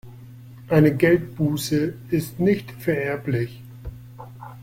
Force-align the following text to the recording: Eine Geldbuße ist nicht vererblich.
Eine 0.67 0.95
Geldbuße 0.97 1.93
ist 2.09 2.39
nicht 2.39 2.71
vererblich. 2.71 3.61